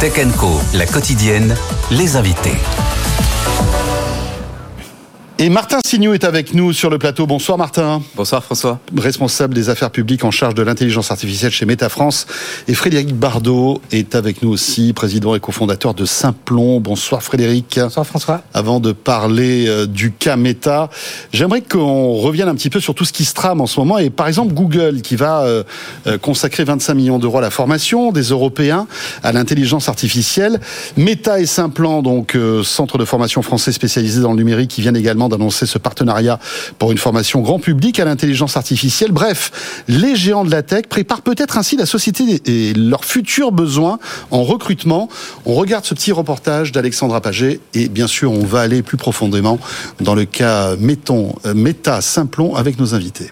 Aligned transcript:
Tech 0.00 0.14
Co, 0.36 0.60
la 0.74 0.86
quotidienne, 0.86 1.56
les 1.90 2.14
invités. 2.14 2.56
Et 5.40 5.50
Martin 5.50 5.78
Signou 5.86 6.14
est 6.14 6.24
avec 6.24 6.52
nous 6.52 6.72
sur 6.72 6.90
le 6.90 6.98
plateau. 6.98 7.24
Bonsoir 7.24 7.58
Martin. 7.58 8.02
Bonsoir 8.16 8.42
François. 8.42 8.80
Responsable 8.96 9.54
des 9.54 9.68
affaires 9.68 9.92
publiques 9.92 10.24
en 10.24 10.32
charge 10.32 10.54
de 10.54 10.62
l'intelligence 10.62 11.12
artificielle 11.12 11.52
chez 11.52 11.64
Meta 11.64 11.88
France. 11.88 12.26
Et 12.66 12.74
Frédéric 12.74 13.14
Bardot 13.14 13.80
est 13.92 14.16
avec 14.16 14.42
nous 14.42 14.50
aussi, 14.50 14.92
président 14.92 15.36
et 15.36 15.40
cofondateur 15.40 15.94
de 15.94 16.04
Simplon. 16.06 16.80
Bonsoir 16.80 17.22
Frédéric. 17.22 17.78
Bonsoir 17.80 18.04
François. 18.04 18.42
Avant 18.52 18.80
de 18.80 18.90
parler 18.90 19.68
euh, 19.68 19.86
du 19.86 20.10
cas 20.10 20.34
Meta, 20.34 20.90
j'aimerais 21.32 21.60
qu'on 21.60 22.14
revienne 22.14 22.48
un 22.48 22.56
petit 22.56 22.68
peu 22.68 22.80
sur 22.80 22.96
tout 22.96 23.04
ce 23.04 23.12
qui 23.12 23.24
se 23.24 23.34
trame 23.34 23.60
en 23.60 23.68
ce 23.68 23.78
moment. 23.78 23.98
Et 23.98 24.10
par 24.10 24.26
exemple 24.26 24.54
Google 24.54 25.02
qui 25.02 25.14
va 25.14 25.42
euh, 25.42 25.62
euh, 26.08 26.18
consacrer 26.18 26.64
25 26.64 26.94
millions 26.94 27.20
d'euros 27.20 27.38
à 27.38 27.42
la 27.42 27.50
formation 27.50 28.10
des 28.10 28.22
Européens 28.22 28.88
à 29.22 29.30
l'intelligence 29.30 29.88
artificielle. 29.88 30.58
Meta 30.96 31.38
et 31.38 31.46
Simplon, 31.46 32.02
donc 32.02 32.36
centre 32.64 32.98
de 32.98 33.04
formation 33.04 33.40
français 33.42 33.70
spécialisé 33.70 34.20
dans 34.20 34.32
le 34.32 34.38
numérique, 34.38 34.70
qui 34.70 34.80
viennent 34.80 34.96
également 34.96 35.27
d'annoncer 35.28 35.66
ce 35.66 35.78
partenariat 35.78 36.38
pour 36.78 36.92
une 36.92 36.98
formation 36.98 37.40
grand 37.40 37.58
public 37.58 38.00
à 38.00 38.04
l'intelligence 38.04 38.56
artificielle. 38.56 39.12
Bref, 39.12 39.84
les 39.88 40.16
géants 40.16 40.44
de 40.44 40.50
la 40.50 40.62
tech 40.62 40.86
préparent 40.88 41.22
peut-être 41.22 41.58
ainsi 41.58 41.76
la 41.76 41.86
société 41.86 42.40
et 42.46 42.74
leurs 42.74 43.04
futurs 43.04 43.52
besoins 43.52 43.98
en 44.30 44.42
recrutement. 44.42 45.08
On 45.46 45.54
regarde 45.54 45.84
ce 45.84 45.94
petit 45.94 46.12
reportage 46.12 46.72
d'Alexandra 46.72 47.20
Paget 47.20 47.60
et 47.74 47.88
bien 47.88 48.06
sûr, 48.06 48.32
on 48.32 48.44
va 48.44 48.60
aller 48.60 48.82
plus 48.82 48.96
profondément 48.96 49.58
dans 50.00 50.14
le 50.14 50.24
cas, 50.24 50.76
mettons, 50.76 51.34
euh, 51.46 51.54
Meta 51.54 52.00
Simplon 52.00 52.54
avec 52.54 52.78
nos 52.78 52.94
invités. 52.94 53.30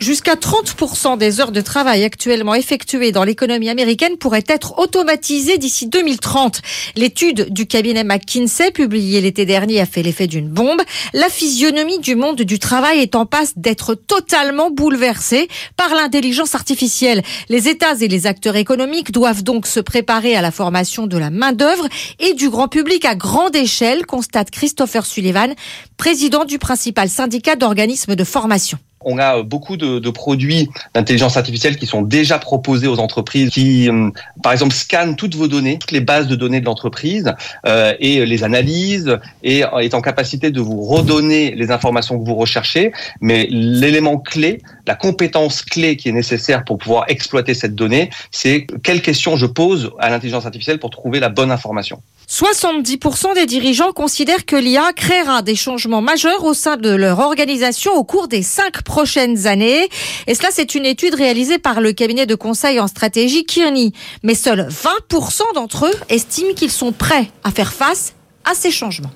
Jusqu'à 0.00 0.34
30% 0.34 1.18
des 1.18 1.40
heures 1.42 1.52
de 1.52 1.60
travail 1.60 2.04
actuellement 2.04 2.54
effectuées 2.54 3.12
dans 3.12 3.22
l'économie 3.22 3.68
américaine 3.68 4.16
pourraient 4.16 4.46
être 4.48 4.78
automatisées 4.78 5.58
d'ici 5.58 5.88
2030. 5.88 6.62
L'étude 6.96 7.52
du 7.52 7.66
cabinet 7.66 8.02
McKinsey, 8.02 8.70
publiée 8.70 9.20
l'été 9.20 9.44
dernier, 9.44 9.78
a 9.78 9.84
fait 9.84 10.02
l'effet 10.02 10.26
d'une 10.26 10.48
bombe. 10.48 10.80
La 11.12 11.28
physionomie 11.28 11.98
du 11.98 12.16
monde 12.16 12.40
du 12.40 12.58
travail 12.58 13.00
est 13.00 13.14
en 13.14 13.26
passe 13.26 13.52
d'être 13.58 13.94
totalement 13.94 14.70
bouleversée 14.70 15.48
par 15.76 15.94
l'intelligence 15.94 16.54
artificielle. 16.54 17.22
Les 17.50 17.68
États 17.68 17.96
et 18.00 18.08
les 18.08 18.26
acteurs 18.26 18.56
économiques 18.56 19.12
doivent 19.12 19.42
donc 19.42 19.66
se 19.66 19.80
préparer 19.80 20.34
à 20.34 20.40
la 20.40 20.50
formation 20.50 21.06
de 21.08 21.18
la 21.18 21.28
main-d'œuvre 21.28 21.86
et 22.20 22.32
du 22.32 22.48
grand 22.48 22.68
public 22.68 23.04
à 23.04 23.16
grande 23.16 23.54
échelle, 23.54 24.06
constate 24.06 24.50
Christopher 24.50 25.04
Sullivan, 25.04 25.52
président 25.98 26.46
du 26.46 26.58
principal 26.58 27.10
syndicat 27.10 27.54
d'organismes 27.54 28.16
de 28.16 28.24
formation. 28.24 28.78
On 29.02 29.18
a 29.18 29.42
beaucoup 29.42 29.76
de, 29.76 30.10
produits 30.10 30.68
d'intelligence 30.94 31.36
artificielle 31.36 31.76
qui 31.76 31.86
sont 31.86 32.02
déjà 32.02 32.38
proposés 32.38 32.86
aux 32.86 32.98
entreprises, 32.98 33.50
qui, 33.50 33.88
euh, 33.88 34.10
par 34.42 34.52
exemple, 34.52 34.74
scannent 34.74 35.16
toutes 35.16 35.34
vos 35.34 35.48
données, 35.48 35.78
toutes 35.78 35.92
les 35.92 36.00
bases 36.00 36.26
de 36.26 36.36
données 36.36 36.60
de 36.60 36.66
l'entreprise 36.66 37.32
euh, 37.66 37.94
et 37.98 38.24
les 38.26 38.44
analysent 38.44 39.18
et 39.42 39.62
est 39.80 39.94
en 39.94 40.00
capacité 40.00 40.50
de 40.50 40.60
vous 40.60 40.82
redonner 40.82 41.54
les 41.54 41.70
informations 41.70 42.18
que 42.18 42.24
vous 42.24 42.34
recherchez. 42.34 42.92
Mais 43.20 43.46
l'élément 43.50 44.18
clé, 44.18 44.60
la 44.86 44.94
compétence 44.94 45.62
clé 45.62 45.96
qui 45.96 46.08
est 46.08 46.12
nécessaire 46.12 46.64
pour 46.64 46.78
pouvoir 46.78 47.04
exploiter 47.08 47.54
cette 47.54 47.74
donnée, 47.74 48.10
c'est 48.30 48.66
quelles 48.82 49.02
questions 49.02 49.36
je 49.36 49.46
pose 49.46 49.92
à 49.98 50.10
l'intelligence 50.10 50.46
artificielle 50.46 50.78
pour 50.78 50.90
trouver 50.90 51.20
la 51.20 51.28
bonne 51.28 51.50
information. 51.50 52.02
70% 52.30 53.34
des 53.34 53.44
dirigeants 53.44 53.92
considèrent 53.92 54.46
que 54.46 54.54
l'IA 54.54 54.92
créera 54.92 55.42
des 55.42 55.56
changements 55.56 56.00
majeurs 56.00 56.44
au 56.44 56.54
sein 56.54 56.76
de 56.76 56.90
leur 56.90 57.18
organisation 57.18 57.92
au 57.94 58.04
cours 58.04 58.28
des 58.28 58.42
cinq 58.42 58.82
prochaines 58.82 59.48
années. 59.48 59.88
Et 60.28 60.36
cela, 60.36 60.50
c'est 60.52 60.76
une 60.76 60.86
étude 60.86 61.16
réalisée 61.16 61.58
par 61.58 61.80
le 61.80 61.92
cabinet 61.92 62.26
de 62.26 62.36
conseil 62.36 62.78
en 62.78 62.86
stratégie 62.86 63.44
Kearney. 63.44 63.92
Mais 64.22 64.36
seuls 64.36 64.68
20% 64.68 65.54
d'entre 65.54 65.86
eux 65.86 65.94
estiment 66.08 66.54
qu'ils 66.54 66.70
sont 66.70 66.92
prêts 66.92 67.28
à 67.42 67.50
faire 67.50 67.72
face 67.72 68.14
à 68.44 68.54
ces 68.54 68.70
changements. 68.70 69.10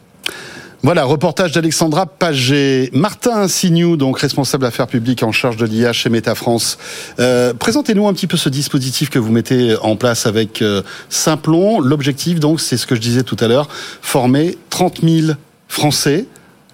Voilà, 0.85 1.05
reportage 1.05 1.53
d'Alexandra 1.53 2.05
Paget. 2.05 2.91
Martin 2.93 3.49
Signou, 3.49 3.97
donc 3.97 4.19
responsable 4.19 4.67
affaires 4.67 4.87
publiques 4.87 5.23
en 5.23 5.33
charge 5.33 5.57
de 5.57 5.65
l'IA 5.65 5.95
chez 5.95 6.11
Meta 6.11 6.35
France. 6.35 6.77
Euh, 7.21 7.55
présentez-nous 7.55 8.07
un 8.07 8.13
petit 8.13 8.27
peu 8.27 8.37
ce 8.37 8.51
dispositif 8.51 9.09
que 9.09 9.19
vous 9.19 9.33
mettez 9.33 9.77
en 9.81 9.97
place 9.97 10.27
avec 10.27 10.61
euh, 10.61 10.83
Simplon. 11.09 11.81
L'objectif, 11.81 12.39
donc, 12.39 12.61
c'est 12.61 12.77
ce 12.77 12.87
que 12.87 12.95
je 12.95 13.01
disais 13.01 13.23
tout 13.23 13.39
à 13.41 13.49
l'heure, 13.49 13.69
former 14.03 14.59
30 14.69 15.01
000 15.03 15.33
Français 15.69 16.27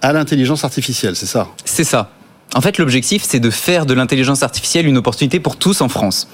à 0.02 0.12
l'intelligence 0.12 0.64
artificielle, 0.64 1.14
c'est 1.14 1.26
ça? 1.26 1.46
C'est 1.64 1.84
ça. 1.84 2.10
En 2.56 2.60
fait, 2.62 2.78
l'objectif, 2.78 3.22
c'est 3.24 3.38
de 3.38 3.50
faire 3.50 3.86
de 3.86 3.94
l'intelligence 3.94 4.42
artificielle 4.42 4.88
une 4.88 4.98
opportunité 4.98 5.38
pour 5.38 5.54
tous 5.54 5.82
en 5.82 5.88
France. 5.88 6.26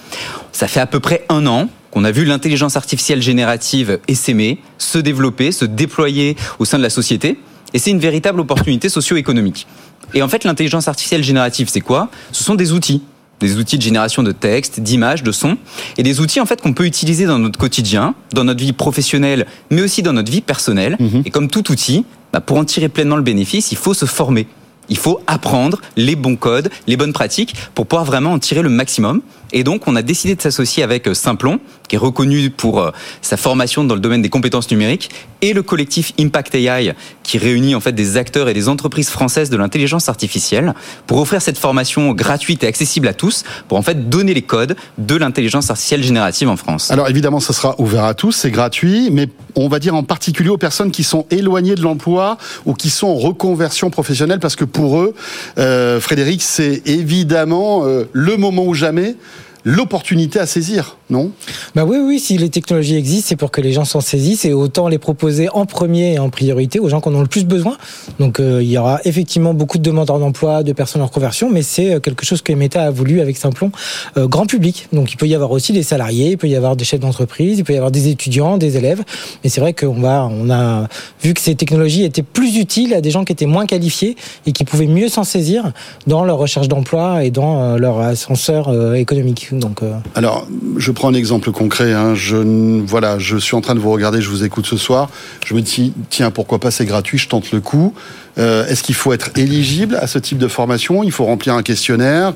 Ça 0.51 0.67
fait 0.67 0.81
à 0.81 0.87
peu 0.87 1.01
près 1.01 1.27
un 1.29 1.47
an 1.47 1.69
qu'on 1.91 2.05
a 2.05 2.11
vu 2.11 2.25
l'intelligence 2.25 2.77
artificielle 2.77 3.21
générative 3.21 4.01
essaimer, 4.09 4.63
se 4.79 4.97
développer, 4.97 5.53
se 5.53 5.67
déployer 5.67 6.37
au 6.59 6.65
sein 6.65 6.79
de 6.79 6.83
la 6.83 6.89
société. 6.89 7.39
Et 7.75 7.79
c'est 7.79 7.91
une 7.91 7.99
véritable 7.99 8.41
opportunité 8.41 8.89
socio-économique. 8.89 9.67
Et 10.15 10.23
en 10.23 10.29
fait, 10.29 10.45
l'intelligence 10.45 10.89
artificielle 10.89 11.25
générative, 11.25 11.69
c'est 11.71 11.81
quoi? 11.81 12.09
Ce 12.33 12.45
sont 12.45 12.55
des 12.55 12.73
outils 12.73 13.03
des 13.41 13.57
outils 13.59 13.77
de 13.77 13.83
génération 13.83 14.23
de 14.23 14.33
texte, 14.33 14.81
d'images, 14.81 15.23
de 15.23 15.33
sons, 15.33 15.59
et 15.99 16.03
des 16.03 16.21
outils 16.21 16.41
en 16.41 16.47
fait 16.47 16.61
qu'on 16.61 16.73
peut 16.73 16.87
utiliser 16.87 17.27
dans 17.27 17.39
notre 17.39 17.59
quotidien, 17.59 18.15
dans 18.33 18.45
notre 18.45 18.61
vie 18.61 18.73
professionnelle, 18.73 19.47
mais 19.71 19.83
aussi 19.83 20.03
dans 20.03 20.13
notre 20.13 20.31
vie 20.31 20.41
personnelle. 20.41 20.97
Mhm. 20.99 21.23
Et 21.25 21.31
comme 21.31 21.49
tout 21.49 21.71
outil, 21.71 22.05
bah, 22.33 22.41
pour 22.41 22.57
en 22.57 22.65
tirer 22.65 22.89
pleinement 22.89 23.17
le 23.17 23.23
bénéfice, 23.23 23.73
il 23.73 23.79
faut 23.79 23.95
se 23.95 24.07
former. 24.07 24.47
Il 24.89 24.97
faut 24.97 25.21
apprendre 25.27 25.81
les 25.97 26.15
bons 26.15 26.37
codes, 26.37 26.71
les 26.87 26.97
bonnes 26.97 27.13
pratiques 27.13 27.55
pour 27.75 27.87
pouvoir 27.87 28.05
vraiment 28.05 28.33
en 28.33 28.39
tirer 28.39 28.63
le 28.63 28.69
maximum. 28.69 29.21
Et 29.53 29.65
donc, 29.65 29.89
on 29.89 29.97
a 29.97 30.03
décidé 30.03 30.37
de 30.37 30.41
s'associer 30.41 30.83
avec 30.83 31.09
euh, 31.09 31.15
Simplon, 31.15 31.59
qui 31.89 31.97
est 31.97 31.99
reconnu 31.99 32.51
pour 32.51 32.81
euh, 32.81 32.91
sa 33.23 33.37
formation 33.37 33.85
dans 33.85 33.95
le 33.95 34.01
domaine 34.01 34.23
des 34.23 34.29
compétences 34.29 34.71
numériques, 34.71 35.11
et 35.43 35.53
le 35.53 35.63
collectif 35.63 36.13
Impact 36.19 36.55
AI, 36.55 36.95
qui 37.23 37.39
réunit 37.39 37.75
en 37.75 37.81
fait 37.81 37.93
des 37.93 38.17
acteurs 38.17 38.49
et 38.49 38.55
des 38.55 38.69
entreprises 38.69 39.11
françaises 39.11 39.51
de 39.51 39.57
l'intelligence 39.57 40.09
artificielle, 40.09 40.75
pour 41.07 41.19
offrir 41.19 41.43
cette 41.43 41.59
formation 41.59 42.13
gratuite 42.13 42.65
et 42.65 42.67
accessible 42.67 43.09
à 43.09 43.15
tous, 43.15 43.45
pour 43.69 43.79
en 43.79 43.83
fait 43.83 44.09
donner 44.09 44.35
les 44.35 44.43
codes 44.43 44.77
de 44.99 45.17
l'intelligence 45.17 45.71
artificielle 45.71 46.03
générative 46.03 46.49
en 46.49 46.57
France. 46.57 46.91
Alors 46.91 47.09
évidemment, 47.09 47.41
ça 47.41 47.53
sera 47.53 47.75
ouvert 47.79 48.05
à 48.05 48.15
tous, 48.15 48.33
c'est 48.33 48.51
gratuit, 48.51 49.11
mais 49.11 49.29
on 49.55 49.69
va 49.69 49.79
dire 49.79 49.95
en 49.95 50.03
particulier 50.03 50.51
aux 50.51 50.59
personnes 50.59 50.91
qui 50.91 51.05
sont 51.05 51.27
éloignées 51.31 51.75
de 51.75 51.83
l'emploi 51.83 52.39
ou 52.65 52.75
qui 52.75 52.91
sont 52.91 53.09
en 53.09 53.17
reconversion 53.17 53.91
professionnelle, 53.91 54.41
parce 54.41 54.57
que 54.57 54.65
pour 54.65 55.01
eux, 55.01 55.15
euh, 55.59 56.01
Frédéric, 56.01 56.43
c'est 56.43 56.83
évidemment 56.87 57.85
le 58.13 58.37
moment 58.37 58.65
ou 58.65 58.75
jamais 58.75 59.17
l'opportunité 59.67 60.39
à 60.39 60.47
saisir, 60.47 60.97
non? 61.11 61.33
Bah 61.75 61.85
oui, 61.85 61.99
oui, 62.01 62.21
si 62.21 62.39
les 62.39 62.51
technologies 62.51 62.95
existent, 62.95 63.31
c'est 63.31 63.37
pour 63.37 63.51
que 63.51 63.61
les 63.61 63.73
gens 63.73 63.85
s'en 63.85 64.01
saisissent 64.01 64.45
et 64.45 64.53
autant 64.53 64.87
les 64.87 64.99
proposer 64.99 65.49
en 65.49 65.67
premier 65.67 66.15
et 66.15 66.19
en 66.21 66.31
priorité 66.31 66.79
aux 66.79 66.89
gens 66.89 67.01
qui 67.01 67.09
en 67.09 67.15
ont 67.17 67.21
le 67.21 67.27
plus 67.27 67.45
besoin. 67.45 67.77
Donc 68.21 68.39
euh, 68.39 68.63
il 68.63 68.71
y 68.71 68.79
aura 68.79 69.01
effectivement 69.05 69.55
beaucoup 69.55 69.79
de 69.79 69.83
demandeurs 69.83 70.21
d'emploi, 70.21 70.63
de 70.63 70.73
personnes 70.73 71.03
en 71.03 71.07
reconversion, 71.07 71.51
mais 71.51 71.63
c'est 71.63 71.95
euh, 71.95 71.99
quelque 71.99 72.25
chose 72.25 72.43
que 72.43 72.53
Meta 72.53 72.85
a 72.85 72.91
voulu 72.93 73.21
avec 73.21 73.37
Simplon 73.37 73.73
euh, 74.17 74.29
grand 74.29 74.47
public. 74.47 74.87
Donc 74.93 75.13
il 75.13 75.17
peut 75.17 75.27
y 75.27 75.35
avoir 75.35 75.51
aussi 75.51 75.73
des 75.73 75.83
salariés, 75.83 76.31
il 76.31 76.39
peut 76.39 76.47
y 76.47 76.55
avoir 76.55 76.77
des 76.77 76.85
chefs 76.85 77.01
d'entreprise, 77.01 77.59
il 77.59 77.65
peut 77.65 77.73
y 77.73 77.77
avoir 77.77 77.91
des 77.91 78.07
étudiants, 78.07 78.59
des 78.59 78.77
élèves. 78.77 79.03
Mais 79.43 79.51
c'est 79.51 79.61
vrai 79.61 79.73
qu'on 79.73 80.01
va, 80.01 80.29
on 80.31 80.49
a 80.49 80.87
vu 81.25 81.35
que 81.35 81.41
ces 81.41 81.57
technologies 81.57 82.05
étaient 82.05 82.23
plus 82.23 82.57
utiles 82.57 82.95
à 82.95 83.01
des 83.01 83.11
gens 83.11 83.25
qui 83.25 83.33
étaient 83.33 83.47
moins 83.47 83.67
qualifiés 83.67 84.15
et 84.47 84.53
qui 84.53 84.65
pouvaient 84.65 84.87
mieux 84.87 85.09
s'en 85.09 85.25
saisir 85.25 85.73
dans 86.07 86.25
leur 86.25 86.39
recherche 86.39 86.69
d'emploi 86.69 87.25
et 87.25 87.33
dans 87.33 87.77
leur 87.77 87.99
ascenseur 87.99 88.95
économique. 88.95 89.49
Euh, 89.83 89.99
Alors, 90.15 90.47
je 90.77 90.91
prends 90.93 91.09
un 91.09 91.15
exemple 91.15 91.51
concret. 91.53 91.93
Hein. 91.93 92.15
Je, 92.15 92.37
voilà, 92.85 93.19
je 93.19 93.37
suis 93.37 93.57
en 93.57 93.61
train 93.61 93.75
de 93.75 93.81
vous 93.81 93.91
regarder, 93.91 94.21
je 94.21 94.29
vous 94.29 94.45
écoute 94.45 94.67
ce 94.67 94.77
soir. 94.77 95.09
Je 95.45 95.55
me 95.55 95.63
dis, 95.63 95.93
tiens, 96.11 96.31
pourquoi 96.31 96.59
pas, 96.59 96.71
c'est 96.71 96.85
gratuit, 96.85 97.19
je 97.19 97.29
tente 97.29 97.53
le 97.53 97.61
coup. 97.61 97.95
Euh, 98.39 98.67
est-ce 98.67 98.83
qu'il 98.83 98.95
faut 98.95 99.13
être 99.13 99.31
éligible 99.37 99.97
à 99.97 100.07
ce 100.07 100.19
type 100.19 100.39
de 100.39 100.49
formation? 100.49 101.03
Il 101.03 101.13
faut 101.13 101.25
remplir 101.25 101.55
un 101.55 101.63
questionnaire? 101.63 102.35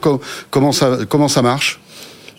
Comment 0.50 0.72
ça, 0.72 0.98
comment 1.08 1.28
ça 1.28 1.42
marche? 1.42 1.81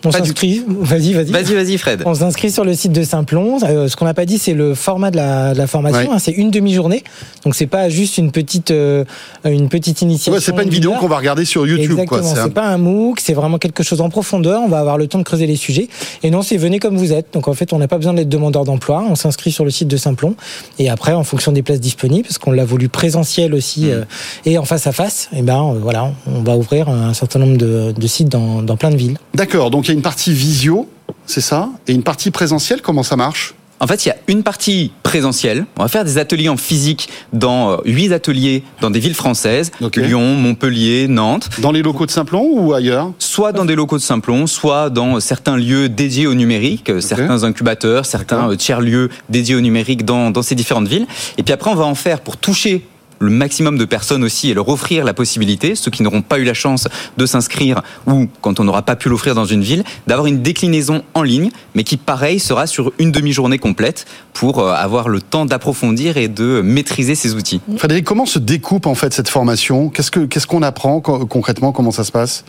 On 0.04 0.10
s'inscrit. 0.10 0.62
Vas-y, 0.66 1.12
vas-y. 1.12 1.30
Vas-y, 1.30 1.54
vas-y, 1.54 1.78
Fred. 1.78 2.02
On 2.06 2.14
s'inscrit 2.14 2.50
sur 2.50 2.64
le 2.64 2.74
site 2.74 2.92
de 2.92 3.02
Simplon. 3.02 3.58
Euh, 3.62 3.88
ce 3.88 3.96
qu'on 3.96 4.04
n'a 4.04 4.14
pas 4.14 4.26
dit, 4.26 4.38
c'est 4.38 4.54
le 4.54 4.74
format 4.74 5.10
de 5.10 5.16
la, 5.16 5.54
de 5.54 5.58
la 5.58 5.66
formation. 5.66 6.12
Hein, 6.12 6.18
c'est 6.18 6.32
une 6.32 6.50
demi-journée. 6.50 7.04
Donc 7.44 7.54
c'est 7.54 7.66
pas 7.66 7.88
juste 7.88 8.18
une 8.18 8.30
petite 8.32 8.70
euh, 8.70 9.04
une 9.44 9.68
petite 9.68 10.02
initiation. 10.02 10.32
Ouais, 10.32 10.40
c'est 10.40 10.52
pas 10.52 10.62
une 10.62 10.70
vidéo 10.70 10.92
qu'on 10.92 11.08
va 11.08 11.18
regarder 11.18 11.44
sur 11.44 11.66
YouTube. 11.66 11.98
Exactement. 11.98 12.34
C'est 12.34 12.54
pas 12.54 12.66
un 12.66 12.78
MOOC. 12.78 13.20
C'est 13.20 13.34
vraiment 13.34 13.58
quelque 13.58 13.82
chose 13.82 14.00
en 14.00 14.10
profondeur. 14.10 14.60
On 14.62 14.68
va 14.68 14.78
avoir 14.78 14.98
le 14.98 15.06
temps 15.06 15.18
de 15.18 15.24
creuser 15.24 15.46
les 15.46 15.56
sujets. 15.56 15.88
Et 16.22 16.30
non, 16.30 16.42
c'est 16.42 16.56
venez 16.56 16.78
comme 16.78 16.96
vous 16.96 17.12
êtes. 17.12 17.32
Donc 17.32 17.48
en 17.48 17.54
fait, 17.54 17.72
on 17.72 17.78
n'a 17.78 17.88
pas 17.88 17.98
besoin 17.98 18.14
d'être 18.14 18.28
demandeur 18.28 18.64
d'emploi. 18.64 19.04
On 19.08 19.14
s'inscrit 19.14 19.52
sur 19.52 19.64
le 19.64 19.70
site 19.70 19.88
de 19.88 19.96
Simplon. 19.96 20.34
Et 20.78 20.88
après, 20.88 21.12
en 21.12 21.24
fonction 21.24 21.52
des 21.52 21.62
places 21.62 21.80
disponibles, 21.80 22.26
parce 22.26 22.38
qu'on 22.38 22.52
l'a 22.52 22.64
voulu 22.64 22.88
présentiel 22.88 23.54
aussi 23.54 23.86
mmh. 23.86 23.90
euh, 23.90 24.04
et 24.46 24.58
en 24.58 24.64
face 24.64 24.86
à 24.86 24.92
face, 24.92 25.28
et 25.32 25.38
eh 25.38 25.42
ben 25.42 25.74
voilà, 25.80 26.12
on 26.26 26.42
va 26.42 26.56
ouvrir 26.56 26.88
un 26.88 27.14
certain 27.14 27.38
nombre 27.38 27.56
de, 27.56 27.92
de 27.92 28.06
sites 28.06 28.28
dans, 28.28 28.62
dans 28.62 28.76
plein 28.76 28.90
de 28.90 28.96
villes. 28.96 29.18
D'accord. 29.34 29.70
Donc 29.70 29.88
y 29.92 29.94
a 29.94 29.98
une 29.98 30.02
partie 30.02 30.32
visio, 30.32 30.88
c'est 31.26 31.40
ça 31.40 31.68
Et 31.86 31.92
une 31.92 32.02
partie 32.02 32.30
présentielle, 32.30 32.82
comment 32.82 33.02
ça 33.02 33.16
marche? 33.16 33.54
En 33.80 33.88
fait, 33.88 34.06
il 34.06 34.10
y 34.10 34.12
a 34.12 34.16
une 34.28 34.44
partie 34.44 34.92
présentielle. 35.02 35.66
On 35.76 35.82
va 35.82 35.88
faire 35.88 36.04
des 36.04 36.16
ateliers 36.16 36.48
en 36.48 36.56
physique 36.56 37.08
dans 37.32 37.72
euh, 37.72 37.76
huit 37.84 38.12
ateliers 38.12 38.62
dans 38.80 38.90
des 38.90 39.00
villes 39.00 39.16
françaises. 39.16 39.72
Lyon, 39.96 40.36
Montpellier, 40.36 41.08
Nantes. 41.08 41.50
Dans 41.58 41.72
les 41.72 41.82
locaux 41.82 42.06
de 42.06 42.12
Simplon 42.12 42.46
ou 42.52 42.74
ailleurs? 42.74 43.10
Soit 43.18 43.50
dans 43.50 43.64
des 43.64 43.74
locaux 43.74 43.96
de 43.96 44.02
Simplon, 44.02 44.46
soit 44.46 44.88
dans 44.88 45.18
certains 45.18 45.56
lieux 45.56 45.88
dédiés 45.88 46.28
au 46.28 46.34
numérique, 46.34 46.90
euh, 46.90 47.00
certains 47.00 47.42
incubateurs, 47.42 48.06
certains 48.06 48.36
D'accord. 48.36 48.52
euh, 48.52 48.56
tiers-lieux 48.56 49.08
dédiés 49.28 49.56
au 49.56 49.60
numérique 49.60 50.04
dans, 50.04 50.30
dans 50.30 50.42
ces 50.42 50.54
différentes 50.54 50.86
villes. 50.86 51.08
Et 51.36 51.42
puis 51.42 51.52
après, 51.52 51.68
on 51.68 51.74
va 51.74 51.84
en 51.84 51.96
faire 51.96 52.20
pour 52.20 52.36
toucher 52.36 52.86
le 53.22 53.30
maximum 53.30 53.78
de 53.78 53.84
personnes 53.84 54.24
aussi 54.24 54.50
et 54.50 54.54
leur 54.54 54.68
offrir 54.68 55.04
la 55.04 55.14
possibilité, 55.14 55.74
ceux 55.74 55.90
qui 55.90 56.02
n'auront 56.02 56.22
pas 56.22 56.38
eu 56.38 56.44
la 56.44 56.54
chance 56.54 56.88
de 57.16 57.26
s'inscrire 57.26 57.82
ou 58.06 58.26
quand 58.40 58.60
on 58.60 58.64
n'aura 58.64 58.82
pas 58.82 58.96
pu 58.96 59.08
l'offrir 59.08 59.34
dans 59.34 59.44
une 59.44 59.62
ville, 59.62 59.84
d'avoir 60.06 60.26
une 60.26 60.42
déclinaison 60.42 61.02
en 61.14 61.22
ligne, 61.22 61.50
mais 61.74 61.84
qui 61.84 61.96
pareil 61.96 62.38
sera 62.40 62.66
sur 62.66 62.92
une 62.98 63.12
demi-journée 63.12 63.58
complète 63.58 64.06
pour 64.32 64.58
euh, 64.58 64.72
avoir 64.72 65.08
le 65.08 65.20
temps 65.20 65.44
d'approfondir 65.46 66.16
et 66.16 66.28
de 66.28 66.60
maîtriser 66.62 67.14
ces 67.14 67.34
outils. 67.34 67.60
Frédéric, 67.76 68.04
comment 68.04 68.26
se 68.26 68.38
découpe 68.38 68.86
en 68.86 68.94
fait 68.94 69.12
cette 69.12 69.28
formation? 69.28 69.88
Qu'est-ce 69.88 70.10
que 70.10 70.20
qu'est-ce 70.20 70.46
qu'on 70.46 70.62
apprend 70.62 71.00
co- 71.00 71.26
concrètement? 71.26 71.72
Comment 71.72 71.90
ça 71.92 72.04
se 72.04 72.12
passe? 72.12 72.44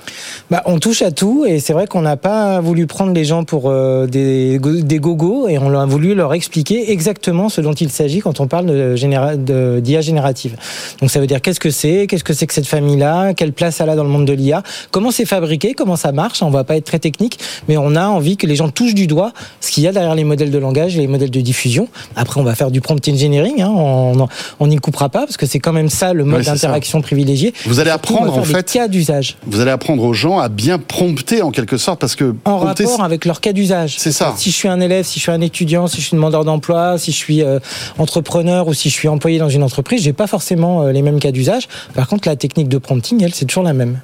Bah, 0.49 0.63
on 0.65 0.79
touche 0.79 1.01
à 1.01 1.11
tout 1.11 1.45
et 1.47 1.59
c'est 1.59 1.73
vrai 1.73 1.87
qu'on 1.87 2.01
n'a 2.01 2.17
pas 2.17 2.59
voulu 2.61 2.87
prendre 2.87 3.13
les 3.13 3.25
gens 3.25 3.43
pour 3.43 3.69
euh, 3.69 4.07
des, 4.07 4.59
des 4.59 4.99
gogos 4.99 5.47
et 5.47 5.57
on 5.59 5.77
a 5.77 5.85
voulu 5.85 6.15
leur 6.15 6.33
expliquer 6.33 6.91
exactement 6.91 7.49
ce 7.49 7.61
dont 7.61 7.73
il 7.73 7.89
s'agit 7.91 8.19
quand 8.21 8.39
on 8.39 8.47
parle 8.47 8.65
de 8.67 8.95
généra- 8.95 9.35
de- 9.35 9.79
d'IA 9.79 10.01
générative. 10.01 10.55
Donc 11.01 11.10
ça 11.12 11.19
veut 11.19 11.27
dire 11.27 11.42
qu'est-ce 11.42 11.60
que 11.60 11.69
c'est, 11.69 12.07
qu'est-ce 12.07 12.24
que 12.24 12.33
c'est 12.33 12.48
que 12.48 12.54
cette 12.54 12.68
famille-là, 12.68 13.33
quelle 13.33 13.54
place 13.54 13.80
elle 13.81 13.89
a 13.89 13.95
dans 13.95 14.04
le 14.04 14.10
monde 14.10 14.25
de 14.25 14.33
l'IA, 14.33 14.63
comment 14.92 15.12
c'est 15.12 15.25
fabriqué, 15.25 15.74
comment 15.74 15.95
ça 15.95 16.12
marche? 16.12 16.42
On 16.42 16.50
va 16.50 16.63
pas 16.63 16.75
être 16.77 16.86
très 16.86 17.00
technique, 17.00 17.39
mais 17.68 17.77
on 17.77 17.95
a 17.95 18.06
envie 18.07 18.38
que 18.38 18.48
les 18.48 18.56
gens 18.56 18.69
touchent 18.69 18.95
du 18.95 19.07
doigt 19.07 19.31
ce 19.62 19.71
qu'il 19.71 19.83
y 19.83 19.88
a 19.88 19.92
derrière 19.92 20.15
les 20.15 20.24
modèles 20.24 20.51
de 20.51 20.57
langage 20.57 20.98
et 20.98 21.00
les 21.00 21.07
modèles 21.07 21.31
de 21.31 21.42
diffusion. 21.42 21.88
Après, 22.15 22.39
on 22.39 22.44
va 22.44 22.56
faire 22.56 22.71
du 22.71 22.81
prompt 22.81 23.07
engineering, 23.07 23.62
hein, 23.62 23.71
on 24.60 24.68
n'y 24.68 24.77
coupera 24.77 25.10
pas 25.10 25.19
parce 25.21 25.38
que 25.38 25.45
c'est 25.45 25.60
quand 25.60 25.74
même 25.74 25.89
ça 25.89 26.13
le 26.13 26.24
mode 26.25 26.33
Ouais, 26.39 26.44
d'interaction 26.45 27.01
privilégié. 27.01 27.54
Vous 27.66 27.80
allez 27.80 27.92
Surtout, 27.92 28.13
apprendre 28.16 28.38
en 28.39 28.44
fait, 28.44 28.71
cas 28.71 28.88
d'usage. 28.88 29.38
vous 29.45 29.59
allez 29.59 29.71
apprendre 29.71 30.04
aux 30.04 30.13
gens 30.13 30.39
à 30.39 30.50
bien 30.50 30.80
prompter 30.80 31.42
en 31.42 31.51
quelque 31.51 31.77
sorte 31.77 32.00
parce 32.00 32.16
que 32.16 32.33
en 32.45 32.57
prompter, 32.59 32.86
rapport 32.86 33.04
avec 33.04 33.25
leur 33.25 33.39
cas 33.39 33.54
d'usage. 33.54 33.95
C'est 34.00 34.12
ça. 34.12 34.33
Si 34.38 34.50
je 34.50 34.56
suis 34.56 34.68
un 34.68 34.80
élève, 34.81 35.06
si 35.06 35.19
je 35.19 35.24
suis 35.24 35.31
un 35.31 35.42
étudiant, 35.42 35.88
si 35.88 35.98
je 36.01 36.07
suis 36.07 36.16
demandeur 36.16 36.44
d'emploi, 36.44 36.98
si 36.98 37.12
je 37.12 37.18
suis 37.18 37.44
euh, 37.44 37.59
entrepreneur 38.00 38.68
ou 38.68 38.74
si 38.74 38.89
je 38.89 38.94
suis 38.94 39.07
employé 39.07 39.38
dans 39.39 39.50
une 39.50 39.63
entreprise, 39.63 40.01
j'ai 40.04 40.13
pas 40.13 40.27
forcément 40.27 40.52
euh, 40.55 40.91
les 40.91 41.01
mêmes 41.01 41.19
cas 41.19 41.31
d'usage. 41.31 41.67
Par 41.94 42.07
contre, 42.07 42.27
la 42.27 42.35
technique 42.35 42.69
de 42.69 42.77
prompting, 42.77 43.23
elle, 43.23 43.33
c'est 43.33 43.45
toujours 43.45 43.63
la 43.63 43.73
même. 43.73 44.00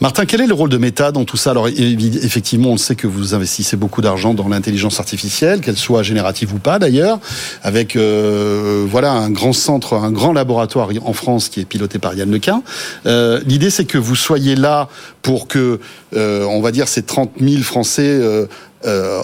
Martin, 0.00 0.24
quel 0.26 0.40
est 0.40 0.46
le 0.46 0.54
rôle 0.54 0.68
de 0.70 0.78
Meta 0.78 1.12
dans 1.12 1.24
tout 1.24 1.36
ça 1.36 1.50
Alors 1.52 1.68
effectivement, 1.68 2.70
on 2.70 2.76
sait 2.76 2.94
que 2.96 3.06
vous 3.06 3.34
investissez 3.34 3.76
beaucoup 3.76 4.02
d'argent 4.02 4.34
dans 4.34 4.48
l'intelligence 4.48 4.98
artificielle, 5.00 5.60
qu'elle 5.60 5.76
soit 5.76 6.02
générative 6.02 6.52
ou 6.54 6.58
pas 6.58 6.78
d'ailleurs, 6.78 7.18
avec 7.62 7.96
euh, 7.96 8.84
voilà 8.88 9.12
un 9.12 9.30
grand 9.30 9.52
centre, 9.52 9.94
un 9.94 10.10
grand 10.10 10.32
laboratoire 10.32 10.88
en 11.04 11.12
France 11.12 11.48
qui 11.48 11.60
est 11.60 11.64
piloté 11.64 11.98
par 11.98 12.14
Yann 12.14 12.30
Lequin. 12.30 12.62
Euh, 13.06 13.40
L'idée, 13.46 13.70
c'est 13.70 13.84
que 13.84 13.98
vous 13.98 14.16
soyez 14.16 14.56
là 14.56 14.88
pour 15.22 15.48
que, 15.48 15.80
euh, 16.14 16.44
on 16.44 16.60
va 16.60 16.72
dire, 16.72 16.88
ces 16.88 17.02
30 17.02 17.32
000 17.40 17.62
Français 17.62 18.02
euh, 18.08 18.46
euh, 18.84 19.20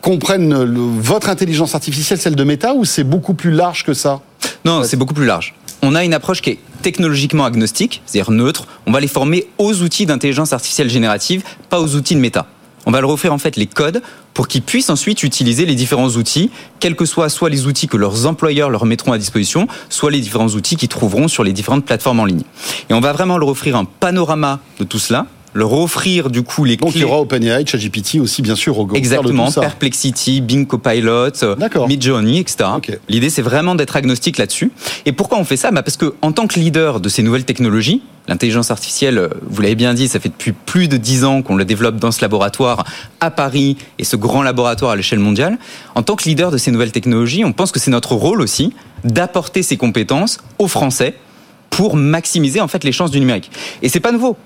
comprennent 0.00 0.62
le- 0.64 0.80
votre 0.80 1.28
intelligence 1.28 1.74
artificielle, 1.74 2.18
celle 2.18 2.34
de 2.36 2.44
Meta, 2.44 2.74
ou 2.74 2.84
c'est 2.84 3.04
beaucoup 3.04 3.34
plus 3.34 3.50
large 3.52 3.84
que 3.84 3.94
ça? 3.94 4.20
Non, 4.64 4.82
c'est 4.84 4.96
beaucoup 4.96 5.14
plus 5.14 5.26
large. 5.26 5.54
On 5.84 5.96
a 5.96 6.04
une 6.04 6.14
approche 6.14 6.42
qui 6.42 6.50
est 6.50 6.58
technologiquement 6.82 7.44
agnostique, 7.44 8.02
c'est-à-dire 8.06 8.30
neutre. 8.30 8.66
On 8.86 8.92
va 8.92 9.00
les 9.00 9.08
former 9.08 9.48
aux 9.58 9.82
outils 9.82 10.06
d'intelligence 10.06 10.52
artificielle 10.52 10.88
générative, 10.88 11.42
pas 11.70 11.80
aux 11.80 11.96
outils 11.96 12.14
de 12.14 12.20
méta. 12.20 12.46
On 12.86 12.92
va 12.92 13.00
leur 13.00 13.10
offrir 13.10 13.32
en 13.32 13.38
fait 13.38 13.56
les 13.56 13.66
codes 13.66 14.00
pour 14.32 14.46
qu'ils 14.46 14.62
puissent 14.62 14.90
ensuite 14.90 15.24
utiliser 15.24 15.66
les 15.66 15.74
différents 15.74 16.10
outils, 16.10 16.50
quels 16.78 16.94
que 16.94 17.04
soient 17.04 17.28
soit 17.28 17.50
les 17.50 17.66
outils 17.66 17.88
que 17.88 17.96
leurs 17.96 18.26
employeurs 18.26 18.70
leur 18.70 18.86
mettront 18.86 19.12
à 19.12 19.18
disposition, 19.18 19.66
soit 19.88 20.12
les 20.12 20.20
différents 20.20 20.48
outils 20.48 20.76
qu'ils 20.76 20.88
trouveront 20.88 21.26
sur 21.26 21.42
les 21.42 21.52
différentes 21.52 21.84
plateformes 21.84 22.20
en 22.20 22.24
ligne. 22.24 22.42
Et 22.88 22.94
on 22.94 23.00
va 23.00 23.12
vraiment 23.12 23.36
leur 23.36 23.48
offrir 23.48 23.76
un 23.76 23.84
panorama 23.84 24.60
de 24.78 24.84
tout 24.84 25.00
cela, 25.00 25.26
leur 25.54 25.72
offrir 25.72 26.30
du 26.30 26.42
coup 26.42 26.64
les 26.64 26.76
Donc 26.76 26.90
il 26.90 26.92
clés. 26.92 27.00
y 27.02 27.04
aura 27.04 27.20
OpenAI, 27.20 27.66
ChatGPT 27.66 28.20
aussi, 28.20 28.42
bien 28.42 28.56
sûr, 28.56 28.78
au 28.78 28.86
cœur 28.86 28.94
de 28.94 28.98
Exactement, 28.98 29.46
tout 29.46 29.52
ça. 29.52 29.60
Perplexity, 29.60 30.40
Bing 30.40 30.66
Copilot, 30.66 31.42
euh. 31.42 31.56
Midjourney, 31.86 32.38
etc. 32.38 32.64
L'idée, 33.08 33.30
c'est 33.30 33.42
vraiment 33.42 33.74
d'être 33.74 33.96
agnostique 33.96 34.38
là-dessus. 34.38 34.72
Et 35.04 35.12
pourquoi 35.12 35.38
on 35.38 35.44
fait 35.44 35.56
ça? 35.56 35.70
Bah 35.70 35.82
Parce 35.82 35.96
que 35.96 36.14
en 36.22 36.32
tant 36.32 36.46
que 36.46 36.58
leader 36.58 37.00
de 37.00 37.08
ces 37.08 37.22
nouvelles 37.22 37.44
technologies, 37.44 38.02
l'intelligence 38.28 38.70
artificielle, 38.70 39.18
euh, 39.18 39.28
vous 39.46 39.60
l'avez 39.62 39.74
bien 39.74 39.94
dit, 39.94 40.08
ça 40.08 40.20
fait 40.20 40.28
depuis 40.30 40.52
plus 40.52 40.88
de 40.88 40.96
dix 40.96 41.24
ans 41.24 41.42
qu'on 41.42 41.56
le 41.56 41.64
développe 41.64 41.96
dans 41.96 42.12
ce 42.12 42.22
laboratoire 42.22 42.84
à 43.20 43.30
Paris 43.30 43.76
et 43.98 44.04
ce 44.04 44.16
grand 44.16 44.42
laboratoire 44.42 44.92
à 44.92 44.96
l'échelle 44.96 45.18
mondiale. 45.18 45.58
En 45.94 46.02
tant 46.02 46.16
que 46.16 46.24
leader 46.24 46.50
de 46.50 46.56
ces 46.58 46.70
nouvelles 46.70 46.92
technologies, 46.92 47.44
on 47.44 47.52
pense 47.52 47.72
que 47.72 47.80
c'est 47.80 47.90
notre 47.90 48.14
rôle 48.14 48.40
aussi 48.40 48.72
d'apporter 49.04 49.62
ces 49.62 49.76
compétences 49.76 50.38
aux 50.58 50.68
Français 50.68 51.14
pour 51.70 51.96
maximiser 51.96 52.60
en 52.60 52.68
fait 52.68 52.84
les 52.84 52.92
chances 52.92 53.10
du 53.10 53.18
numérique. 53.18 53.50
Et 53.82 53.88
c'est 53.88 54.00
pas 54.00 54.12
nouveau. 54.12 54.36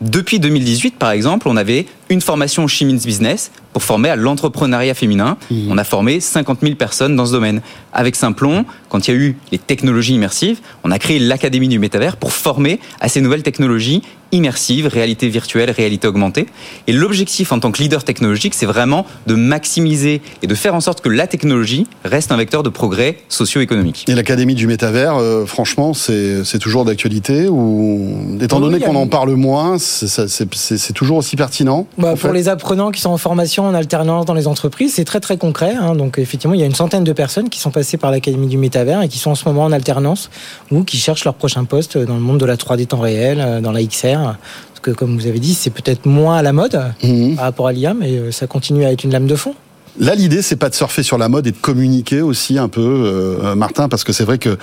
Depuis 0.00 0.38
2018, 0.38 0.96
par 0.96 1.10
exemple, 1.10 1.48
on 1.48 1.56
avait 1.56 1.86
une 2.10 2.20
formation 2.20 2.64
au 2.64 2.68
Chimins 2.68 2.98
Business 3.04 3.50
pour 3.72 3.82
former 3.82 4.08
à 4.08 4.16
l'entrepreneuriat 4.16 4.94
féminin. 4.94 5.36
On 5.68 5.78
a 5.78 5.84
formé 5.84 6.20
50 6.20 6.60
000 6.62 6.74
personnes 6.74 7.16
dans 7.16 7.26
ce 7.26 7.32
domaine. 7.32 7.60
Avec 7.92 8.16
Simplon, 8.16 8.64
quand 8.88 9.06
il 9.06 9.14
y 9.14 9.16
a 9.16 9.20
eu 9.20 9.36
les 9.52 9.58
technologies 9.58 10.14
immersives, 10.14 10.60
on 10.84 10.90
a 10.90 10.98
créé 10.98 11.18
l'Académie 11.18 11.68
du 11.68 11.78
métavers 11.78 12.16
pour 12.16 12.32
former 12.32 12.80
à 13.00 13.08
ces 13.08 13.20
nouvelles 13.20 13.42
technologies 13.42 14.02
immersives, 14.32 14.86
réalité 14.86 15.28
virtuelle, 15.28 15.70
réalité 15.70 16.06
augmentée. 16.06 16.46
Et 16.86 16.92
l'objectif 16.92 17.52
en 17.52 17.60
tant 17.60 17.72
que 17.72 17.80
leader 17.80 18.04
technologique, 18.04 18.54
c'est 18.54 18.66
vraiment 18.66 19.06
de 19.26 19.34
maximiser 19.34 20.20
et 20.42 20.46
de 20.46 20.54
faire 20.54 20.74
en 20.74 20.80
sorte 20.80 21.00
que 21.00 21.08
la 21.08 21.26
technologie 21.26 21.86
reste 22.04 22.30
un 22.30 22.36
vecteur 22.36 22.62
de 22.62 22.68
progrès 22.68 23.18
socio-économique. 23.28 24.04
Et 24.08 24.14
l'Académie 24.14 24.54
du 24.54 24.66
métavers, 24.66 25.16
euh, 25.16 25.46
franchement, 25.46 25.94
c'est 25.94 26.58
toujours 26.58 26.84
d'actualité 26.84 27.48
ou 27.48 28.38
étant 28.40 28.60
donné 28.60 28.80
qu'on 28.80 28.96
en 28.96 29.06
parle 29.06 29.34
moins, 29.34 29.78
c'est 29.78 30.92
toujours 30.92 31.18
aussi 31.18 31.36
pertinent? 31.36 31.86
Bah, 31.98 32.10
pour 32.10 32.18
fait 32.20 32.32
les 32.32 32.48
apprenants 32.48 32.90
qui 32.92 33.00
sont 33.00 33.10
en 33.10 33.16
formation, 33.18 33.64
en 33.66 33.74
alternance 33.74 34.24
dans 34.24 34.34
les 34.34 34.46
entreprises, 34.46 34.94
c'est 34.94 35.04
très 35.04 35.20
très 35.20 35.36
concret. 35.36 35.74
hein. 35.74 35.94
Donc 35.96 36.18
effectivement, 36.18 36.54
il 36.54 36.60
y 36.60 36.62
a 36.62 36.66
une 36.66 36.74
centaine 36.74 37.02
de 37.04 37.12
personnes 37.12 37.48
qui 37.48 37.58
sont 37.58 37.70
passées 37.70 37.96
par 37.96 38.10
l'Académie 38.10 38.46
du 38.46 38.56
Métavers 38.56 39.02
et 39.02 39.08
qui 39.08 39.18
sont 39.18 39.30
en 39.32 39.34
ce 39.34 39.46
moment 39.48 39.64
en 39.64 39.72
alternance 39.72 40.30
ou 40.70 40.84
qui 40.84 40.96
cherchent 40.96 41.24
leur 41.24 41.34
prochain 41.34 41.64
poste 41.64 41.98
dans 41.98 42.14
le 42.14 42.20
monde 42.20 42.38
de 42.38 42.46
la 42.46 42.56
3D 42.56 42.86
temps 42.86 43.00
réel, 43.00 43.40
euh, 43.40 43.60
dans 43.60 43.72
la 43.72 43.82
XR. 43.82 44.36
Parce 44.70 44.80
que 44.80 44.90
comme 44.92 45.16
vous 45.18 45.26
avez 45.26 45.40
dit, 45.40 45.54
c'est 45.54 45.70
peut-être 45.70 46.06
moins 46.06 46.36
à 46.36 46.42
la 46.42 46.52
mode 46.52 46.80
Mhm. 47.02 47.34
par 47.34 47.44
rapport 47.46 47.66
à 47.66 47.72
l'IA, 47.72 47.94
mais 47.94 48.12
euh, 48.12 48.30
ça 48.30 48.46
continue 48.46 48.84
à 48.84 48.92
être 48.92 49.02
une 49.02 49.10
lame 49.12 49.26
de 49.26 49.34
fond. 49.34 49.54
Là, 50.00 50.14
l'idée, 50.14 50.42
c'est 50.42 50.56
pas 50.56 50.68
de 50.68 50.74
surfer 50.76 51.02
sur 51.02 51.18
la 51.18 51.28
mode 51.28 51.46
et 51.48 51.50
de 51.50 51.56
communiquer 51.56 52.20
aussi 52.22 52.56
un 52.56 52.68
peu, 52.68 52.80
euh, 52.80 53.54
Martin, 53.56 53.88
parce 53.88 54.04
que 54.04 54.12
c'est 54.12 54.22
vrai 54.24 54.38
que 54.38 54.56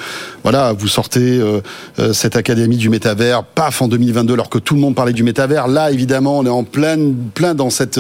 voilà, 0.44 0.72
vous 0.72 0.88
sortez 0.88 1.40
euh, 1.40 1.60
euh, 2.00 2.14
cette 2.14 2.38
académie 2.38 2.78
du 2.78 2.90
métavers, 2.90 3.44
paf, 3.44 3.82
en 3.82 3.90
2022, 3.90 4.34
alors 4.34 4.50
que 4.50 4.60
tout 4.60 4.76
le 4.76 4.80
monde 4.80 4.96
parlait 4.96 5.12
du 5.12 5.24
métavers. 5.24 5.68
Là, 5.68 5.92
évidemment, 5.92 6.40
on 6.40 6.46
est 6.46 6.50
en 6.50 6.64
plein, 6.64 6.98
plein 7.34 7.54
dans 7.54 7.70
cette, 7.70 8.00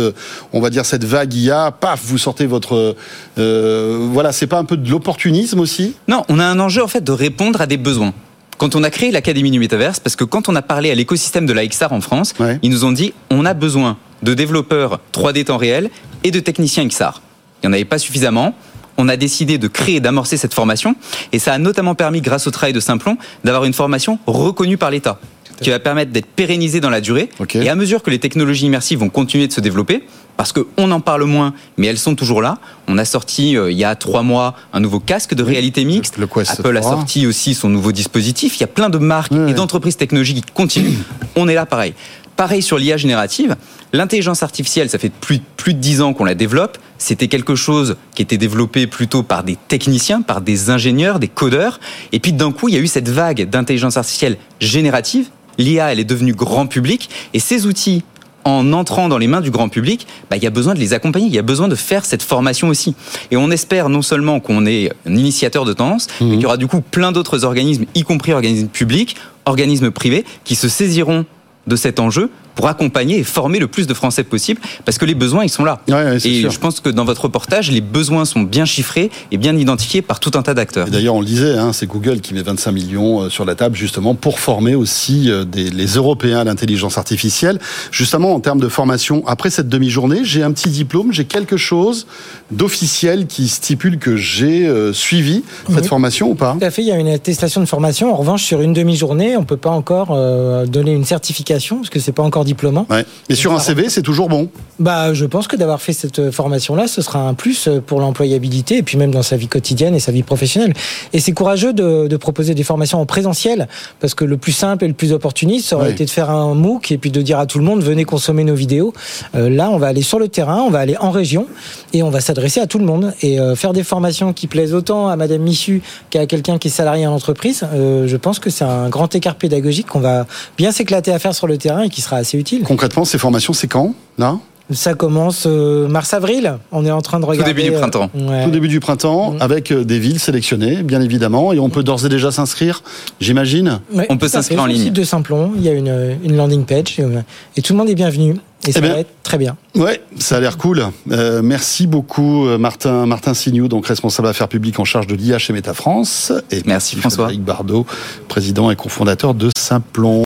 on 0.54 0.62
va 0.62 0.70
dire 0.70 0.86
cette 0.86 1.04
vague 1.04 1.34
IA. 1.34 1.72
Paf, 1.72 2.02
vous 2.06 2.18
sortez 2.18 2.46
votre, 2.46 2.96
euh, 3.38 4.08
voilà, 4.14 4.32
c'est 4.32 4.48
pas 4.48 4.58
un 4.60 4.66
peu 4.66 4.78
de 4.78 4.90
l'opportunisme 4.90 5.60
aussi? 5.60 5.94
Non, 6.08 6.24
on 6.30 6.40
a 6.40 6.46
un 6.46 6.60
enjeu 6.62 6.82
en 6.84 6.88
fait 6.88 7.04
de 7.04 7.12
répondre 7.12 7.60
à 7.60 7.66
des 7.66 7.78
besoins. 7.78 8.14
Quand 8.58 8.76
on 8.78 8.84
a 8.84 8.90
créé 8.90 9.12
l'Académie 9.12 9.52
du 9.52 9.60
Métaverse, 9.60 10.00
parce 10.00 10.16
que 10.16 10.24
quand 10.24 10.48
on 10.48 10.56
a 10.56 10.62
parlé 10.62 10.90
à 10.90 10.96
l'écosystème 10.96 11.46
de 11.46 11.52
la 11.52 11.68
XR 11.68 11.92
en 11.92 12.00
France, 12.00 12.34
Ouais. 12.40 12.60
ils 12.64 12.70
nous 12.72 12.86
ont 12.86 12.94
dit 12.94 13.12
on 13.30 13.46
a 13.46 13.54
besoin 13.54 13.98
de 14.24 14.34
développeurs 14.34 15.02
3D 15.12 15.44
temps 15.44 15.58
réel 15.58 15.90
et 16.24 16.32
de 16.32 16.40
techniciens 16.40 16.88
XR. 16.88 17.22
Il 17.66 17.70
n'y 17.70 17.72
en 17.72 17.74
avait 17.74 17.86
pas 17.86 17.98
suffisamment. 17.98 18.54
On 19.00 19.10
a 19.10 19.18
décidé 19.18 19.58
de 19.58 19.68
créer, 19.68 20.00
d'amorcer 20.00 20.38
cette 20.38 20.54
formation, 20.54 20.96
et 21.32 21.40
ça 21.40 21.52
a 21.52 21.58
notamment 21.58 21.96
permis, 21.96 22.22
grâce 22.22 22.46
au 22.46 22.52
travail 22.52 22.74
de 22.74 22.80
Simplon, 22.80 23.18
d'avoir 23.44 23.66
une 23.66 23.74
formation 23.74 24.20
reconnue 24.28 24.78
par 24.78 24.92
l'État, 24.92 25.20
qui 25.62 25.72
va 25.72 25.80
permettre 25.80 26.12
d'être 26.12 26.28
pérennisée 26.28 26.80
dans 26.80 26.92
la 26.92 27.02
durée. 27.02 27.28
Et 27.56 27.68
à 27.68 27.76
mesure 27.76 28.04
que 28.04 28.12
les 28.12 28.20
technologies 28.20 28.68
immersives 28.68 29.00
vont 29.00 29.10
continuer 29.10 29.48
de 29.48 29.52
se 29.52 29.62
développer, 29.62 30.04
parce 30.38 30.54
qu'on 30.54 30.92
en 30.92 31.00
parle 31.00 31.24
moins, 31.24 31.56
mais 31.78 31.88
elles 31.88 31.98
sont 31.98 32.14
toujours 32.14 32.42
là. 32.42 32.60
On 32.88 33.00
a 33.00 33.06
sorti 33.06 33.58
euh, 33.58 33.72
il 33.72 33.78
y 33.78 33.84
a 33.84 33.96
trois 33.96 34.22
mois 34.22 34.54
un 34.74 34.80
nouveau 34.80 35.00
casque 35.00 35.34
de 35.34 35.42
réalité 35.42 35.86
mixte. 35.86 36.18
le 36.18 36.28
Quest 36.28 36.60
Apple 36.60 36.78
a 36.78 36.82
3. 36.82 36.92
sorti 36.92 37.26
aussi 37.26 37.56
son 37.56 37.70
nouveau 37.70 37.92
dispositif. 37.92 38.58
Il 38.58 38.62
y 38.62 38.64
a 38.64 38.68
plein 38.68 38.90
de 38.90 38.98
marques 38.98 39.32
et 39.32 39.54
d'entreprises 39.54 39.98
technologiques 39.98 40.46
qui 40.46 40.52
continuent. 40.54 41.00
On 41.36 41.48
est 41.48 41.56
là 41.56 41.66
pareil. 41.66 41.96
Pareil 42.36 42.62
sur 42.62 42.78
l'IA 42.78 42.98
générative. 42.98 43.56
L'intelligence 43.94 44.44
artificielle, 44.44 44.90
ça 44.90 44.98
fait 44.98 45.10
plus, 45.10 45.40
plus 45.56 45.74
de 45.74 45.80
dix 45.80 46.02
ans 46.02 46.14
qu'on 46.14 46.26
la 46.26 46.36
développe. 46.36 46.78
C'était 46.98 47.30
quelque 47.30 47.56
chose 47.56 47.96
qui 48.14 48.22
était 48.22 48.38
développé 48.38 48.88
plutôt 48.88 49.24
par 49.24 49.44
des 49.44 49.58
techniciens, 49.68 50.22
par 50.22 50.42
des 50.42 50.70
ingénieurs, 50.70 51.20
des 51.20 51.30
codeurs. 51.30 51.80
Et 52.12 52.20
puis 52.20 52.34
d'un 52.34 52.52
coup, 52.52 52.68
il 52.68 52.76
y 52.76 52.78
a 52.78 52.82
eu 52.82 52.88
cette 52.88 53.08
vague 53.08 53.50
d'intelligence 53.50 53.96
artificielle 53.96 54.38
générative. 54.60 55.28
L'IA, 55.58 55.94
elle 55.94 56.00
est 56.00 56.06
devenue 56.06 56.34
grand 56.34 56.68
public. 56.68 57.10
Et 57.34 57.40
ces 57.40 57.66
outils, 57.68 58.04
en 58.44 58.74
entrant 58.74 59.10
dans 59.10 59.18
les 59.18 59.28
mains 59.28 59.42
du 59.42 59.50
grand 59.50 59.70
public, 59.70 60.06
bah, 60.30 60.38
il 60.38 60.44
y 60.44 60.48
a 60.48 60.52
besoin 60.52 60.74
de 60.74 60.80
les 60.80 60.94
accompagner, 60.94 61.28
il 61.28 61.34
y 61.34 61.40
a 61.40 61.44
besoin 61.44 61.68
de 61.68 61.76
faire 61.76 62.06
cette 62.06 62.22
formation 62.22 62.68
aussi. 62.68 62.96
Et 63.32 63.38
on 63.38 63.50
espère 63.50 63.90
non 63.90 64.02
seulement 64.02 64.40
qu'on 64.40 64.66
est 64.66 64.92
un 65.08 65.16
initiateur 65.16 65.66
de 65.66 65.74
tendance, 65.74 66.08
mais 66.22 66.32
qu'il 66.32 66.42
y 66.42 66.46
aura 66.46 66.58
du 66.58 66.68
coup 66.68 66.82
plein 66.82 67.12
d'autres 67.12 67.44
organismes, 67.44 67.86
y 67.96 68.04
compris 68.04 68.34
organismes 68.34 68.68
publics, 68.68 69.16
organismes 69.46 69.90
privés, 69.90 70.26
qui 70.44 70.56
se 70.56 70.70
saisiront 70.70 71.26
de 71.68 71.76
cet 71.76 72.00
enjeu 72.00 72.30
pour 72.56 72.68
accompagner 72.68 73.20
et 73.20 73.24
former 73.24 73.60
le 73.60 73.68
plus 73.68 73.86
de 73.88 73.94
Français 73.94 74.24
possible, 74.24 74.62
parce 74.86 74.98
que 74.98 75.06
les 75.06 75.16
besoins, 75.16 75.44
ils 75.44 75.50
sont 75.50 75.64
là. 75.66 75.82
Ouais, 75.88 75.94
ouais, 75.96 76.20
c'est 76.20 76.30
et 76.30 76.42
sûr. 76.42 76.52
je 76.52 76.60
pense 76.60 76.80
que 76.80 76.90
dans 76.90 77.06
votre 77.06 77.24
reportage, 77.24 77.70
les 77.72 77.82
besoins 77.82 78.26
sont 78.26 78.42
bien 78.42 78.66
chiffrés 78.66 79.12
et 79.32 79.38
bien 79.38 79.56
identifiés 79.56 80.02
par 80.02 80.20
tout 80.20 80.32
un 80.36 80.42
tas 80.42 80.54
d'acteurs. 80.54 80.88
D'ailleurs, 80.88 81.16
on 81.16 81.20
le 81.20 81.26
disait, 81.26 81.58
hein, 81.58 81.74
c'est 81.74 81.86
Google 81.88 82.22
qui 82.22 82.34
met 82.34 82.42
25 82.44 82.72
millions 82.72 83.22
euh, 83.24 83.30
sur 83.30 83.46
la 83.46 83.56
table 83.56 83.76
justement 83.76 84.16
pour 84.16 84.40
former 84.40 84.76
aussi 84.76 85.30
euh, 85.30 85.44
des, 85.46 85.70
les 85.70 85.86
Européens 85.96 86.40
à 86.40 86.44
l'intelligence 86.44 86.98
artificielle. 86.98 87.60
Justement, 87.92 88.34
en 88.34 88.40
termes 88.40 88.60
de 88.60 88.70
formation, 88.70 89.24
après 89.28 89.50
cette 89.50 89.68
demi-journée, 89.70 90.22
j'ai 90.24 90.42
un 90.44 90.52
petit 90.52 90.70
diplôme, 90.70 91.12
j'ai 91.12 91.26
quelque 91.26 91.58
chose 91.58 92.08
d'officiel 92.52 93.28
qui 93.28 93.48
stipule 93.48 93.98
que 94.00 94.16
j'ai 94.16 94.66
euh, 94.66 94.94
suivi 94.94 95.44
cette 95.68 95.82
Oui. 95.82 95.88
formation 95.88 96.30
ou 96.30 96.36
pas? 96.36 96.56
Tout 96.60 96.66
à 96.66 96.72
fait, 96.72 96.82
il 96.84 96.88
y 96.88 96.92
a 96.92 96.98
une 96.98 97.08
attestation 97.10 97.60
de 97.62 97.66
formation. 97.66 98.14
En 98.14 98.16
revanche, 98.18 98.44
sur 98.44 98.62
une 98.62 98.74
demi-journée, 98.74 99.36
on 99.36 99.44
peut 99.44 99.58
pas 99.58 99.72
encore 99.72 100.10
euh, 100.12 100.66
donner 100.66 100.94
une 100.94 101.06
certification 101.06 101.78
parce 101.78 101.90
que 101.90 102.00
c'est 102.00 102.12
pas 102.12 102.24
encore 102.24 102.45
diplômant. 102.46 102.88
Ouais. 102.90 103.06
Et 103.28 103.36
sur 103.36 103.52
un 103.54 103.60
CV, 103.60 103.90
c'est 103.90 104.02
toujours 104.02 104.30
bon? 104.30 104.48
Bah, 104.80 105.14
je 105.14 105.26
pense 105.26 105.48
que 105.50 105.56
d'avoir 105.58 105.82
fait 105.82 105.92
cette 105.94 106.32
formation-là, 106.32 106.88
ce 106.88 107.02
sera 107.02 107.20
un 107.20 107.34
plus 107.34 107.68
pour 107.86 108.00
l'employabilité 108.00 108.78
et 108.78 108.84
puis 108.84 108.98
même 108.98 109.12
dans 109.12 109.24
sa 109.24 109.36
vie 109.36 109.48
quotidienne 109.50 109.94
et 109.96 110.00
sa 110.00 110.12
vie 110.14 110.24
professionnelle. 110.24 110.74
Et 111.12 111.20
c'est 111.20 111.32
courageux 111.34 111.74
de, 111.74 112.08
de 112.08 112.18
proposer 112.18 112.54
des 112.56 112.64
formations 112.64 113.02
en 113.02 113.06
présentiel 113.06 113.68
parce 114.00 114.14
que 114.14 114.24
le 114.24 114.38
plus 114.38 114.52
simple 114.54 114.86
et 114.86 114.88
le 114.88 114.94
plus 114.94 115.12
opportuniste, 115.12 115.68
ça 115.68 115.76
aurait 115.76 115.88
Oui. 115.88 115.92
été 115.94 116.06
de 116.06 116.10
faire 116.10 116.30
un 116.30 116.54
MOOC 116.54 116.92
et 116.92 116.98
puis 116.98 117.12
de 117.12 117.22
dire 117.22 117.40
à 117.40 117.46
tout 117.46 117.58
le 117.60 117.66
monde 117.66 117.82
venez 117.82 118.06
consommer 118.06 118.44
nos 118.44 118.56
vidéos. 118.56 118.94
Euh, 119.36 119.50
là, 119.50 119.70
on 119.72 119.78
va 119.78 119.88
aller 119.88 120.02
sur 120.04 120.20
le 120.20 120.28
terrain, 120.30 120.62
on 120.62 120.70
va 120.70 120.80
aller 120.80 120.96
en 121.00 121.12
région 121.12 121.48
et 121.94 122.04
on 122.04 122.10
va 122.10 122.22
s'adresser 122.22 122.60
à 122.62 122.68
tout 122.68 122.80
le 122.80 122.86
monde 122.86 123.14
et 123.22 123.40
euh, 123.40 123.56
faire 123.56 123.74
des 123.74 123.84
formations 123.84 124.34
qui 124.34 124.48
plaisent 124.48 124.74
autant 124.74 125.08
à 125.08 125.16
Madame 125.16 125.42
Michu 125.42 125.82
qu'à 126.10 126.26
quelqu'un 126.28 126.58
qui 126.58 126.68
est 126.68 126.72
salarié 126.72 127.08
en 127.08 127.14
entreprise. 127.14 127.64
euh, 127.74 128.08
je 128.08 128.18
pense 128.18 128.40
que 128.40 128.50
c'est 128.50 128.64
un 128.66 128.90
grand 128.90 129.14
écart 129.16 129.36
pédagogique 129.36 129.88
qu'on 129.88 130.00
va 130.00 130.26
bien 130.58 130.72
s'éclater 130.72 131.12
à 131.12 131.20
faire 131.20 131.34
sur 131.34 131.48
le 131.48 131.58
terrain 131.58 131.84
et 131.84 131.90
qui 131.90 132.02
sera 132.02 132.18
assez 132.18 132.35
utile. 132.36 132.64
Concrètement, 132.64 133.06
ces 133.06 133.18
formations, 133.18 133.54
c'est 133.54 133.68
quand? 133.68 133.94
Là? 134.18 134.38
Ça 134.72 134.96
commence 134.96 135.44
euh, 135.46 135.88
mars-avril. 135.88 136.58
On 136.72 136.86
est 136.86 136.92
en 136.92 137.02
train 137.04 137.20
de 137.20 137.26
regarder. 137.26 137.54
début 137.54 137.70
du 137.70 137.76
euh, 137.76 137.80
printemps. 137.80 138.10
ouais. 138.16 138.46
Tout 138.46 138.50
début 138.50 138.68
du 138.68 138.80
printemps, 138.80 139.36
avec 139.40 139.72
euh, 139.72 139.84
des 139.84 140.00
villes 140.00 140.20
sélectionnées, 140.20 140.82
bien 140.82 141.02
évidemment, 141.02 141.54
et 141.54 141.60
on 141.60 141.70
peut 141.70 141.84
d'ores 141.84 142.04
et 142.06 142.10
déjà 142.10 142.32
s'inscrire, 142.32 142.82
j'imagine? 143.20 143.80
Ouais, 143.94 144.08
On 144.10 144.18
peut 144.18 144.26
tout 144.26 144.32
s'inscrire 144.34 144.60
en 144.60 144.64
Sur 144.64 144.68
le 144.70 144.74
ligne. 144.74 144.84
site 144.86 144.94
de 144.94 145.04
Simplon, 145.04 145.52
il 145.56 145.62
y 145.64 145.70
a 145.70 145.74
une, 145.74 146.18
une 146.24 146.36
landing 146.36 146.66
page 146.66 147.00
et, 147.00 147.04
euh, 147.04 147.22
tout 147.64 147.74
le 147.74 147.78
monde 147.78 147.90
est 147.90 147.96
bienvenu. 147.96 148.38
Et 148.68 148.72
ça 148.72 148.80
Eh 148.80 148.82
bien- 148.82 148.94
va 148.94 149.00
être 149.02 149.12
très 149.22 149.38
bien. 149.38 149.56
Ouais, 149.76 150.02
ça 150.18 150.38
a 150.38 150.40
l'air 150.40 150.58
cool. 150.58 150.84
Euh, 151.12 151.42
merci 151.44 151.86
beaucoup, 151.86 152.48
euh, 152.48 152.58
Martin, 152.58 153.06
Martin 153.06 153.36
Signou, 153.36 153.68
donc 153.68 153.86
responsable 153.86 154.28
affaires 154.28 154.48
publiques 154.48 154.80
en 154.80 154.86
charge 154.86 155.06
de 155.06 155.14
l'IA 155.14 155.38
chez 155.38 155.54
Meta 155.54 155.76
France. 155.76 156.32
Et 156.50 156.64
Merci, 156.66 156.96
François. 156.96 157.26
Frédéric 157.26 157.46
Bardot, 157.46 157.86
président 158.28 158.72
et 158.72 158.76
cofondateur 158.76 159.36
de 159.36 159.50
Simplon. 159.56 160.24